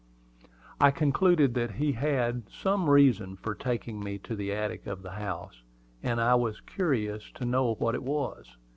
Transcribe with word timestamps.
I 0.79 0.89
concluded 0.89 1.53
that 1.53 1.73
he 1.75 1.91
had 1.91 2.49
some 2.49 2.89
reason 2.89 3.35
for 3.35 3.53
taking 3.53 3.99
me 4.03 4.17
to 4.23 4.35
the 4.35 4.51
attic 4.51 4.87
of 4.87 5.03
the 5.03 5.11
house, 5.11 5.61
and 6.01 6.19
I 6.19 6.33
was 6.33 6.59
curious 6.59 7.29
to 7.35 7.45
know 7.45 7.75
what 7.75 7.93
it 7.93 8.01
was. 8.01 8.47